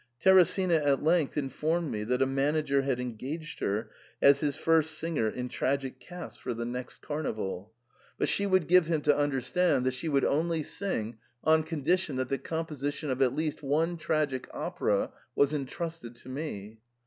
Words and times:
Teresina 0.19 0.83
at 0.83 1.03
length 1.03 1.37
informed 1.37 1.91
me 1.91 2.03
that 2.05 2.23
a 2.23 2.25
manager 2.25 2.81
had 2.81 2.99
engaged 2.99 3.59
her 3.59 3.91
as 4.19 4.39
his 4.39 4.55
first 4.57 4.97
singer 4.97 5.29
in 5.29 5.47
tragic 5.47 5.99
casts 5.99 6.39
for 6.39 6.55
the 6.55 6.65
next 6.65 7.03
carnival; 7.03 7.71
but 8.17 8.27
she 8.27 8.47
would 8.47 8.67
give 8.67 8.85
THE 8.85 8.93
PERM 8.93 8.95
AT 8.95 9.01
A. 9.01 9.03
55 9.03 9.05
him 9.05 9.17
to 9.19 9.23
understand 9.23 9.85
that 9.85 9.93
she 9.93 10.09
would 10.09 10.25
only 10.25 10.63
sing 10.63 11.19
on 11.43 11.61
condition 11.61 12.15
that 12.15 12.29
the 12.29 12.39
composition 12.39 13.11
of 13.11 13.21
at 13.21 13.35
least 13.35 13.61
one 13.61 13.95
tragic 13.97 14.47
opera 14.51 15.11
was 15.35 15.53
intrusted 15.53 16.15
to 16.15 16.29
me. 16.29 16.79